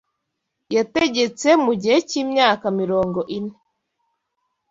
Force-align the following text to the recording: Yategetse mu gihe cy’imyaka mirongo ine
Yategetse 0.75 1.47
mu 1.65 1.73
gihe 1.81 1.97
cy’imyaka 2.09 2.65
mirongo 2.79 3.19
ine 3.37 3.53